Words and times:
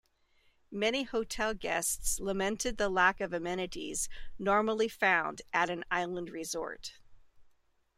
Many 0.71 1.03
hotel 1.03 1.53
guests 1.53 2.19
lamented 2.19 2.79
the 2.79 2.89
lack 2.89 3.21
of 3.21 3.33
amenities 3.33 4.09
normally 4.39 4.87
found 4.87 5.43
at 5.53 5.69
an 5.69 5.83
island 5.91 6.31
resort. 6.31 6.93